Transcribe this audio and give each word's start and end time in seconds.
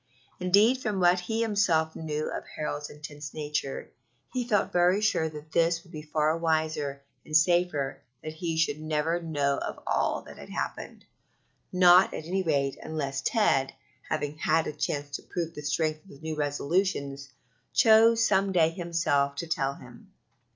Indeed, 0.39 0.79
from 0.81 0.99
what 0.99 1.19
he 1.19 1.43
himself 1.43 1.95
knew 1.95 2.27
of 2.31 2.43
Harold's 2.55 2.89
intense 2.89 3.35
nature, 3.35 3.91
he 4.33 4.47
felt 4.47 4.71
very 4.73 4.99
sure 4.99 5.29
that 5.29 5.55
it 5.55 5.81
would 5.83 5.91
be 5.91 6.01
far 6.01 6.35
wiser 6.39 7.03
and 7.23 7.37
safer 7.37 8.01
that 8.23 8.33
he 8.33 8.57
should 8.57 8.79
never 8.81 9.21
know 9.21 9.59
of 9.59 9.77
all 9.85 10.23
that 10.23 10.39
had 10.39 10.49
happened 10.49 11.05
not, 11.71 12.15
at 12.15 12.25
any 12.25 12.41
rate, 12.41 12.79
unless 12.81 13.21
Ted, 13.21 13.75
having 14.09 14.39
had 14.39 14.65
a 14.65 14.73
chance 14.73 15.11
to 15.17 15.21
prove 15.21 15.53
the 15.53 15.61
strength 15.61 16.01
of 16.05 16.09
his 16.09 16.21
new 16.23 16.35
resolutions, 16.35 17.29
chose 17.71 18.25
some 18.25 18.51
day 18.51 18.69
himself 18.71 19.35
to 19.35 19.45
tell 19.45 19.75
him. 19.75 20.11